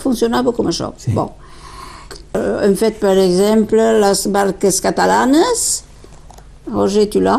[0.00, 0.92] funcionava com això.
[0.98, 1.12] Sí.
[1.16, 1.30] Bon.
[2.32, 5.66] Eh, Hem fet, per exemple, les barques catalanes,
[6.72, 7.36] Roger Tulà,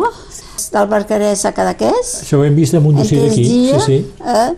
[0.73, 3.43] del Barcarès a Cadaqués, Això ho hem vist en un dossier d'aquí.
[3.49, 3.97] Sí, sí.
[4.21, 4.51] eh,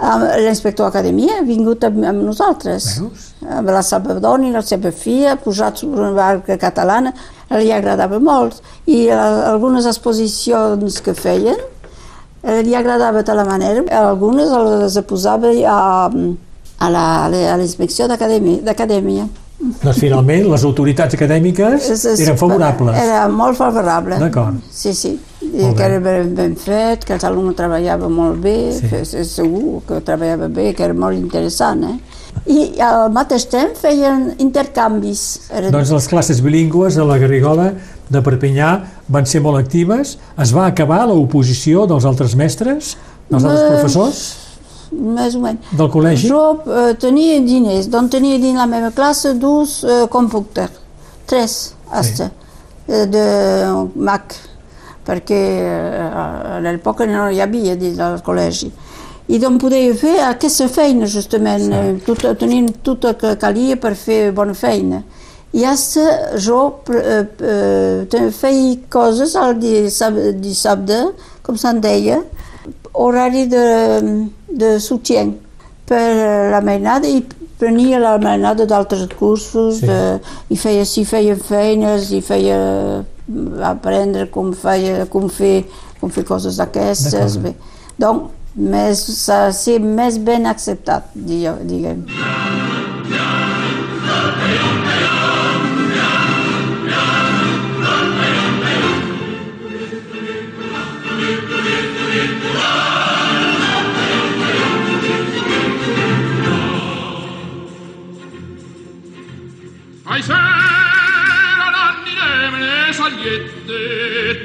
[0.00, 2.86] l'inspector d'acadèmia ha vingut amb, amb nosaltres.
[3.00, 3.26] Veus?
[3.58, 7.12] Amb la seva dona i la seva filla, posat sobre una barca catalana,
[7.50, 8.62] li agradava molt.
[8.86, 11.56] I algunes exposicions que feien,
[12.64, 13.84] li agradava de la manera.
[14.00, 14.48] Algunes
[14.80, 16.10] les posava a,
[16.78, 18.62] a la- a l'inspecció d'acadèmia.
[18.64, 19.28] d'acadèmia.
[19.60, 22.96] Doncs finalment les autoritats acadèmiques eren favorables.
[22.96, 24.16] Era molt favorable.
[24.18, 24.56] D'acord.
[24.72, 25.18] Sí, sí.
[25.52, 28.80] I que era ben, ben fet, que els alumnes treballaven molt bé, Sí.
[28.80, 28.88] sí.
[28.88, 31.82] que és segur que treballava bé, que era molt interessant.
[31.84, 31.96] Eh?
[32.46, 35.24] I al mateix temps feien intercanvis.
[35.50, 35.70] Era...
[35.74, 37.72] Doncs les classes bilingües a la Garrigola
[38.10, 38.70] de Perpinyà
[39.08, 40.16] van ser molt actives.
[40.38, 42.94] Es va acabar l'oposició dels altres mestres,
[43.30, 44.22] dels altres Eh, professors
[44.92, 45.66] més o menys.
[45.78, 46.28] del col·legi?
[46.30, 50.70] Jo eh, tenia diners, doncs tenia dins la meva classe dos eh, computers,
[51.26, 52.30] tres, hasta,
[52.88, 53.26] eh, de
[53.94, 54.34] Mac,
[55.10, 58.70] perquè eh, a l'època no hi havia dins del col·legi.
[59.30, 63.94] I doncs podia fer aquesta feina, justament, eh, tot, tenint tot el que calia per
[63.98, 65.02] fer bona feina.
[65.54, 66.60] I hasta jo
[66.94, 71.00] eh, eh, feia coses al dissabte,
[71.42, 72.20] com se'n deia,
[72.94, 73.66] horari de,
[74.50, 75.34] de soutien
[75.86, 76.02] per
[76.54, 77.22] la mainada i
[77.60, 79.86] prenia la mainada d'altres cursos Sí.
[79.86, 79.86] sí.
[79.86, 80.18] de,
[80.50, 82.58] i feia, si feia feines i feia
[83.62, 85.64] aprendre com, feia, com, fer,
[86.00, 87.12] com fer coses d'aquestes.
[87.12, 87.42] D'acord.
[87.42, 87.54] Bé.
[87.98, 88.98] Donc, més,
[89.54, 92.04] ser més ben acceptat, digue- diguem.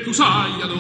[0.06, 0.80] tu sai saiano.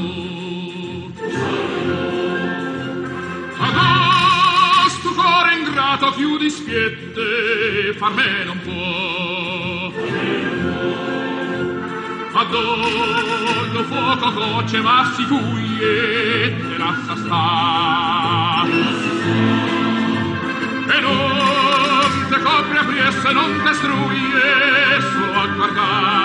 [3.57, 9.91] Adesso cuore ingrato più di spiette far me non può.
[12.39, 18.63] Adollo fuoco gocce ma si fuie te lascia sta.
[20.93, 26.15] E non te copre apriesse, non te struie, solo a guardare.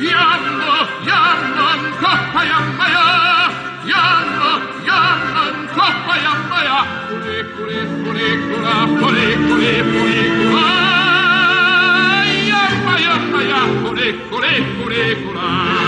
[0.00, 0.76] Yanma,
[1.08, 3.06] yanman, koppa jammaya.
[3.90, 4.50] Yanma,
[4.88, 6.78] yanman, koppa jammaya.
[7.08, 10.64] Kule, kule, kule, kula, kule, kule, kule, kula.
[12.48, 15.79] Jamma, jammaya, kule, kule, kule, kula.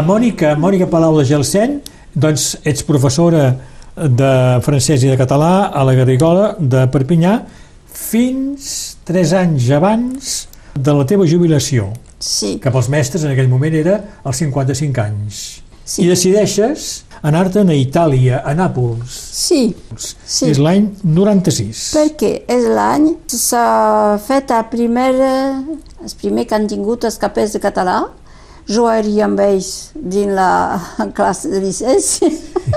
[0.00, 1.74] A Mònica, Mònica Palau de Gelsen,
[2.16, 3.50] doncs ets professora
[4.00, 4.30] de
[4.64, 7.34] francès i de català a la Garrigola de Perpinyà
[7.92, 8.70] fins
[9.04, 10.30] tres anys abans
[10.72, 15.40] de la teva jubilació, Sí, que pels mestres en aquell moment era als 55 anys.
[15.84, 16.06] Sí.
[16.06, 16.86] I decideixes
[17.20, 19.18] anar-te'n a Itàlia, a Nàpols.
[19.36, 20.48] sí, sí.
[20.48, 21.82] És l'any 96.
[21.98, 25.60] perquè és l'any s'ha fet a primera,
[26.00, 27.98] el primer que han tingut els capers de català.
[28.68, 30.80] Jo era amb ells dins la
[31.16, 32.30] classe de llicència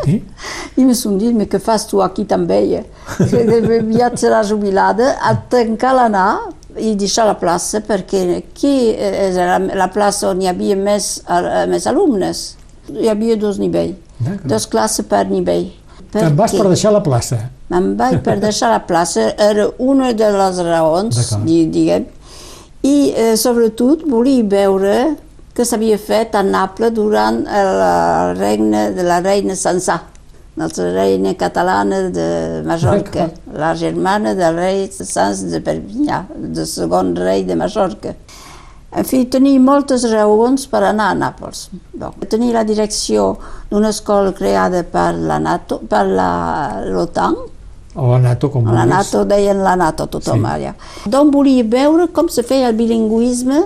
[0.04, 0.18] Sí?
[0.78, 2.84] i me son dit, que fas tu aquí també?
[3.30, 6.30] Que aviat serà jubilada, a tancar l'anar
[6.80, 11.20] i deixar la plaça perquè aquí és la, la plaça on hi havia més,
[11.70, 12.44] més alumnes.
[12.90, 14.00] Hi havia dos nivells,
[14.44, 15.70] dos classes per nivell.
[16.14, 17.40] Te'n vas per deixar la plaça.
[17.74, 22.06] Me'n vaig per deixar la plaça, era una de les raons, diguem,
[22.84, 24.98] i eh, sobretot volia veure
[25.54, 30.00] que s'havia fet a Naples durant el regne de la reina Sansà,
[30.58, 37.46] la reina catalana de Mallorca, la germana del rei Sans de Perpinyà, del segon rei
[37.46, 38.16] de Mallorca.
[38.94, 41.64] En fi, tenia moltes raons per anar a Nàpols.
[41.98, 43.32] Donc, tenia la direcció
[43.72, 46.30] d'una escola creada per la NATO, per la
[46.86, 47.36] l'OTAN,
[47.96, 48.86] O la NATO, com la.
[48.90, 50.50] NATO deien la NATO tothom Sí.
[50.50, 50.72] allà.
[51.06, 53.60] D'on volia veure com se feia el bilingüisme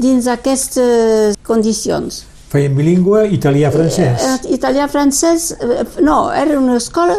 [0.00, 2.24] dins aquestes condicions.
[2.48, 4.24] Feien bilingüe italià-francès.
[4.24, 7.18] Eh, Italià-francès, eh, no, era una escola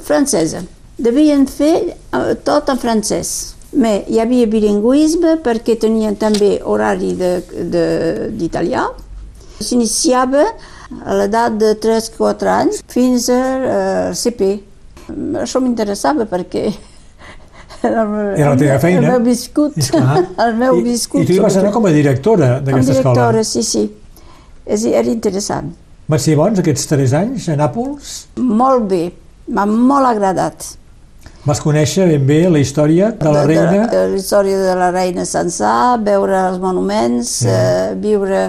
[0.00, 0.62] francesa.
[0.96, 3.32] Devien fer eh, tot en francès.
[3.72, 8.84] Però hi havia bilingüisme perquè tenien també horari d'italià.
[9.62, 10.42] S'iniciava
[11.06, 14.50] a l'edat de 3-4 anys fins a eh, CP.
[15.40, 16.66] Això m'interessava perquè
[17.82, 19.00] era, el Era la teva feina.
[19.00, 19.76] El meu viscut.
[19.92, 21.20] El meu I, viscut.
[21.24, 23.14] I tu hi vas anar com a directora Com d'aquesta escola.
[23.14, 23.84] directora, sí, sí.
[24.66, 25.72] És, era interessant.
[26.08, 28.12] Van ser bons aquests tres anys a Nàpols?
[28.38, 29.02] Molt bé,
[29.48, 30.68] m'ha molt agradat.
[31.44, 33.86] Vas conèixer ben bé la història de la De- reina?
[33.90, 38.44] de- La història de la reina Sansà, veure els monuments, eh, viure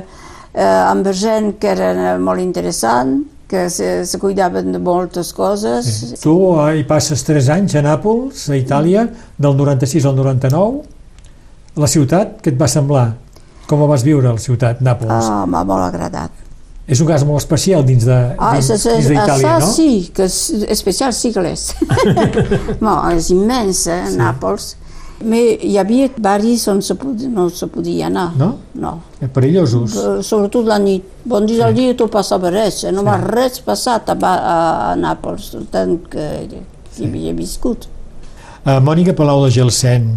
[0.53, 5.85] eh, amb gent que era molt interessant, que se, se cuidaven de moltes coses.
[5.85, 6.15] Sí.
[6.23, 9.05] Tu eh, hi passes tres anys a Nàpols, a Itàlia,
[9.37, 10.81] del 96 al 99.
[11.77, 13.11] La ciutat, què et va semblar?
[13.69, 15.13] Com la vas viure, la ciutat, Nàpols?
[15.29, 16.33] Ah, m'ha molt agradat.
[16.83, 18.67] És un cas molt especial dins de Ah, dins,
[19.07, 19.69] d'Itàlia, no?
[19.71, 20.39] sí, que és
[20.73, 21.69] especial sí que l'és.
[22.83, 24.17] no, és immens, eh, sí.
[24.19, 24.73] Nàpols.
[25.23, 28.31] Però hi havia barris on se pod no se podia anar.
[28.37, 28.49] No?
[28.75, 28.93] No.
[29.19, 29.95] Eh, Perillosos.
[29.95, 31.07] Eh, sobretot la nit.
[31.23, 34.35] Bon dia al dia no passava res, eh, no m'ha res passat a, a,
[34.91, 37.87] a Nàpols, tant que hi havia viscut.
[38.63, 40.09] Uh, Mònica Palau de Gelsen,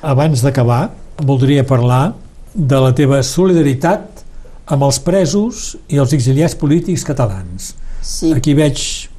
[0.00, 2.14] abans d'acabar, voldria parlar
[2.54, 4.24] de la teva solidaritat
[4.70, 7.74] amb els presos i els exiliats polítics catalans.
[8.00, 8.32] Sí.
[8.32, 9.09] Aquí veig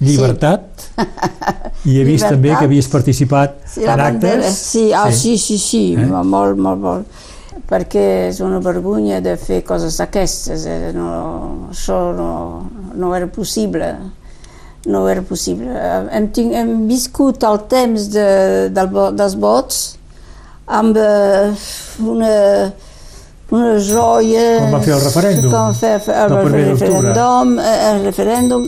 [0.00, 0.62] llibertat
[1.84, 2.30] i he vist Llibertat.
[2.34, 4.58] també que havies participat Sí, en actes.
[4.58, 6.06] Sí, ah, sí, sí, sí, Eh?
[6.06, 7.24] molt, molt, molt.
[7.68, 10.64] Perquè és una vergonya de fer coses d'aquestes.
[10.66, 10.92] Eh?
[10.94, 12.30] No, això no,
[12.94, 13.90] no era possible.
[14.86, 15.68] No era possible.
[16.12, 19.82] Hem, ting, hem viscut el temps de, del, dels vots
[20.68, 21.50] amb eh,
[22.04, 22.32] una,
[23.50, 24.46] una joia...
[24.62, 28.66] Quan va fer el referèndum, Quan va fer el, referèndum, eh, el referèndum,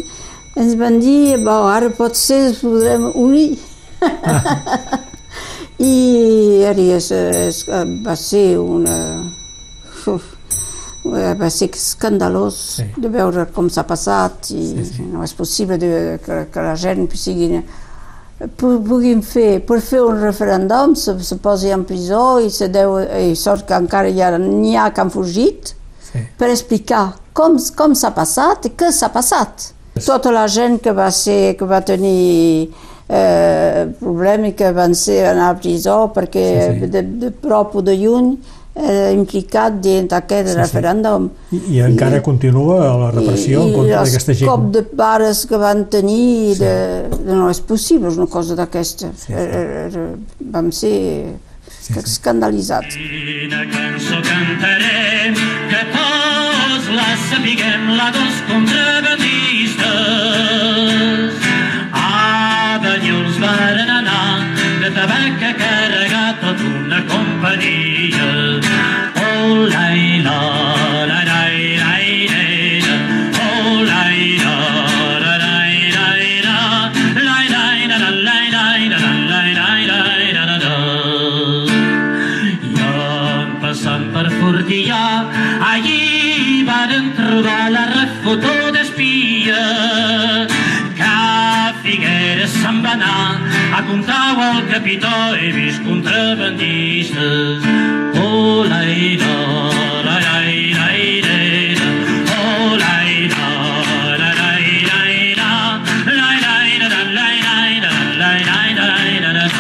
[0.56, 3.59] ens van dir, bo, ara potser ens podrem unir.
[5.80, 7.62] I ara és, és,
[8.05, 8.96] va ser una...
[10.11, 10.26] Uf,
[11.40, 12.84] va ser escandalós Sí.
[13.01, 15.03] de veure com s'ha passat i Sí, sí.
[15.09, 17.62] no és possible de, que, que la gent sigui,
[18.61, 22.98] pu- puguin fer, per fer un referèndum, se, se posi en presó i, se deu,
[23.01, 25.74] i sort que encara hi ha, n'hi ha que han fugit
[26.11, 26.18] Sí.
[26.36, 29.68] per explicar com, com s'ha passat i què s'ha passat.
[30.07, 32.70] Tota la gent que va, ser, que va tenir
[33.09, 36.86] eh, problemes que van ser anar a presó perquè Sí, sí.
[36.94, 38.32] de, de prop o de lluny
[38.80, 40.59] era implicat dins d'aquest Sí, sí.
[40.61, 41.24] referèndum.
[41.53, 44.51] I, i encara continua la repressió en contra d'aquesta I els gent.
[44.51, 46.72] cop de pares que van tenir, de,
[47.26, 49.11] de no és possible una cosa d'aquesta.
[49.16, 49.32] Sí, sí.
[49.34, 50.07] Era- era-
[50.55, 51.34] Vam ser
[51.98, 52.94] escandalitzats.
[52.94, 55.34] Quina cançó cantarem
[55.70, 61.34] que tots la sapiguem, la dos contrabandistes.
[61.93, 64.41] A Banyuls varen anar
[64.80, 68.09] de tabac a carregar tota una companyia.
[94.81, 97.62] capità he vist contrabandistes.
[98.14, 99.18] Oh, l'aire,
[100.07, 101.83] la, l'aire, l'aire,
[102.41, 103.37] oh, l'aire,
[104.18, 107.51] la, l'aire, l'aire, l'aire, l'aire,
[108.20, 109.51] l'aire, l'aire, l'aire,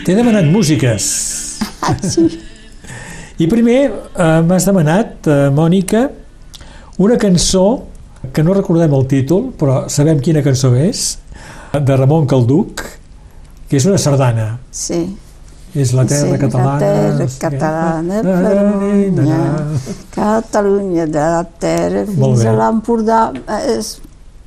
[0.06, 1.60] T'he demanat músiques.
[1.82, 2.28] Ah, sí.
[3.38, 6.10] I primer eh, m'has demanat, eh, Mònica,
[6.98, 7.84] una cançó
[8.34, 11.18] que no recordem el títol, però sabem quina cançó és,
[11.76, 12.85] de Ramon Calduc,
[13.70, 14.56] que és una sardana.
[14.72, 15.04] Sí.
[15.76, 16.80] És la terra sí, catalana.
[16.80, 19.40] La terra catalana, Na, na, na, na, Catalunya.
[20.16, 23.20] Catalunya de la terra fins a l'Empordà.
[23.74, 23.98] És,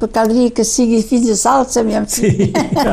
[0.06, 2.06] caldria que sigui fins a Salsa, aviam.
[2.08, 2.30] Sí,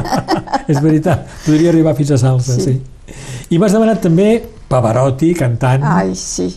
[0.71, 1.29] és veritat.
[1.45, 2.75] Podria arribar fins a salsa, sí.
[2.75, 3.15] Sí.
[3.53, 4.29] I m'has demanat també
[4.67, 6.49] Pavarotti cantant Ai, sí.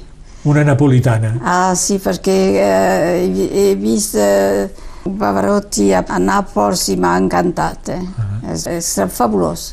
[0.48, 1.34] una napolitana.
[1.44, 4.66] Ah, sí, perquè eh, he, he vist eh,
[5.04, 7.88] Pavarotti a, a Nàpols i m'ha encantat.
[7.94, 8.00] Eh?
[8.18, 8.52] Ah.
[8.54, 9.70] És, és fabulós.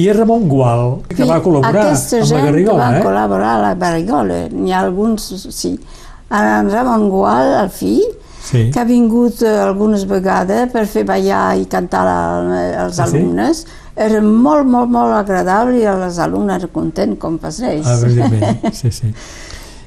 [0.00, 3.04] I Ramon Gual, que va col·laborar Aquesta amb la gent Garrigola, que van eh?
[3.04, 5.72] col·laborar a la Garrigola, n'hi ha alguns, sí.
[6.30, 8.04] En Ramon Gual, el fill,
[8.40, 8.70] Sí.
[8.72, 12.14] que ha vingut eh, algunes vegades per fer ballar i cantar la,
[12.86, 13.18] als Ah, sí?
[13.18, 17.86] alumnes, era molt, molt, molt agradable i els alumnes eren contents com pas ells.
[17.86, 17.98] Ah,
[18.80, 19.12] sí, sí.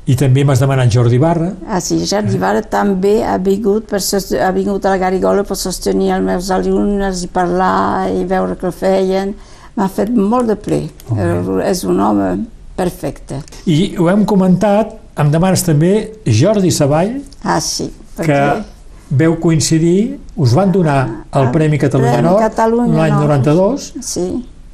[0.05, 3.99] I també m'has demanat Jordi Barra, Ah, sí, Jordi Vara també ha vingut, per
[4.43, 8.71] ha vingut a la Garigola per sostenir els meus alumnes i parlar i veure què
[8.71, 9.33] feien.
[9.75, 10.81] M'ha fet molt de ple.
[11.09, 12.45] Molt És un home
[12.75, 13.39] perfecte.
[13.65, 17.87] i ho hem comentat, em demanes també Jordi Savall, Ah, sí,
[18.17, 18.63] que perquè...
[19.09, 23.45] veu coincidir, us van donar el Ah, Premi Catalunya Premi Nord Catalunya l'any Nord.
[23.47, 24.27] 92 Sí,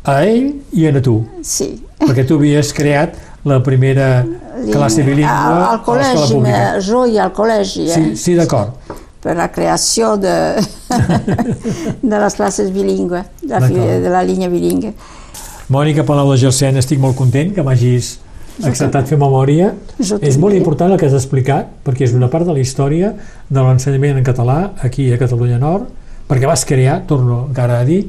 [0.03, 1.83] a ell i a tu, sí.
[1.99, 3.13] perquè tu havies creat
[3.45, 4.25] la primera
[4.71, 7.95] classe bilingüe al, a al col·legi, me- jo i al col·legi, eh?
[7.95, 8.73] Sí, sí d'acord.
[9.19, 10.33] per la creació de,
[12.01, 14.93] de les classes bilingües, de la, de la línia bilingüe.
[15.69, 18.15] Mònica Palau de Gelsen, estic molt content que m'hagis
[18.65, 19.73] acceptat fer memòria.
[19.99, 23.11] Jo És molt important el que has explicat, perquè és una part de la història
[23.49, 25.85] de l'ensenyament en català aquí a Catalunya Nord,
[26.29, 28.01] perquè vas crear, torno encara a dir,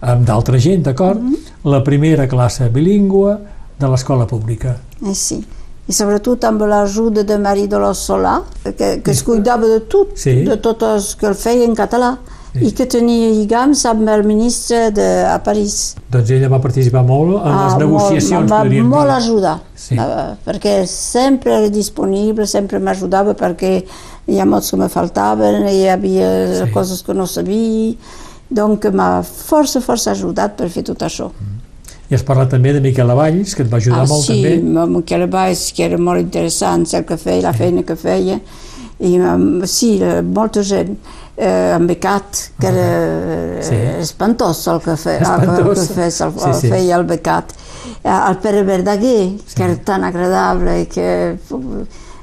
[0.00, 1.20] amb d'altra gent, d'acord?
[1.20, 1.34] Mhm.
[1.72, 3.34] La primera classe bilingüe
[3.80, 4.76] de l'escola pública.
[5.04, 5.40] Eh sí.
[5.90, 10.44] I sobretot amb l'ajuda de Marie Dolors Solà, que, que es cuidava de tot, Sí.
[10.46, 12.12] de tot el que el feia en català,
[12.52, 12.64] Sí.
[12.66, 15.94] i que tenia lligams amb el ministre de, a París.
[16.10, 19.16] Doncs ella va participar molt en les Ah, negociacions, molt, va podríem molt dir.
[19.16, 19.94] ajudar, Sí.
[19.94, 23.84] eh, perquè sempre era disponible, sempre m'ajudava perquè
[24.26, 26.70] hi ha molts que me faltaven, hi havia Sí.
[26.72, 27.94] coses que no sabia,
[28.50, 31.30] doncs m'ha força, força ajudat per fer tot això.
[32.10, 34.80] I has parlat també de Miquel Avalls, que et va ajudar ah, molt sí, també.
[34.82, 38.40] amb Miquel Valls, que era molt interessant, el que feia, la feina que feia,
[39.00, 39.92] i um, sí,
[40.34, 40.96] molta gent,
[41.36, 43.74] eh, en Becat, que era Sí.
[43.78, 45.86] eh, espantós el que, fe, el, Espantós.
[45.86, 46.68] que feia, el, Sí, sí.
[46.74, 47.54] feia el Becat.
[48.02, 51.38] Eh, El Pere Verdaguer, que era tan agradable, i que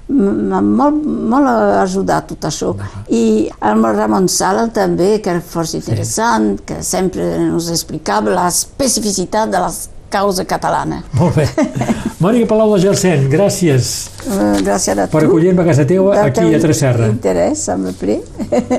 [0.09, 1.47] molt, molt
[1.81, 2.73] ajudat tot això.
[3.11, 9.51] I el Ramon Sala també, que era força interessant, que sempre ens explicava la especificitat
[9.51, 9.71] de la
[10.09, 11.01] causa catalana.
[11.19, 11.47] Molt bé.
[12.23, 13.89] Mònica Palau de Gersen, gràcies
[14.27, 15.11] Eh, Gràcies a tu.
[15.13, 17.07] per acollir-me a casa teva Del aquí a Tresserra.
[17.07, 18.23] Interès, me plaît.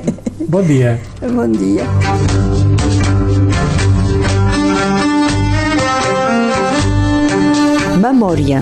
[0.49, 0.97] Bon dia.
[1.21, 1.85] bon dia.
[8.01, 8.61] Memòria.